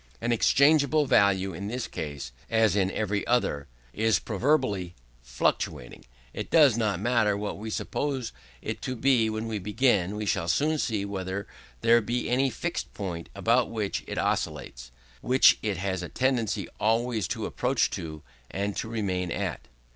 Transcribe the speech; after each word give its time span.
As 0.19 0.31
exchangeable 0.31 1.05
value 1.05 1.53
in 1.53 1.67
this 1.67 1.87
case, 1.87 2.31
as 2.49 2.75
in 2.75 2.89
every 2.89 3.21
other, 3.27 3.67
is 3.93 4.17
proverbially 4.17 4.95
fluctuating, 5.21 6.05
it 6.33 6.49
does 6.49 6.75
not 6.75 6.99
matter 6.99 7.37
what 7.37 7.59
we 7.59 7.69
suppose 7.69 8.31
it 8.63 8.81
to 8.81 8.95
be 8.95 9.29
when 9.29 9.47
we 9.47 9.59
begin; 9.59 10.15
we 10.15 10.25
shall 10.25 10.47
soon 10.47 10.79
see 10.79 11.05
whether 11.05 11.45
there 11.81 12.01
be 12.01 12.31
any 12.31 12.49
fixed 12.49 12.95
point 12.95 13.29
about 13.35 13.69
which 13.69 14.03
it 14.07 14.17
oscillates 14.17 14.89
which 15.21 15.59
it 15.61 15.77
has 15.77 16.01
a 16.01 16.09
tendency 16.09 16.67
always 16.79 17.27
to 17.27 17.45
approach 17.45 17.91
to, 17.91 18.23
and 18.49 18.75
to 18.77 18.89
remain 18.89 19.29
at. 19.31 19.67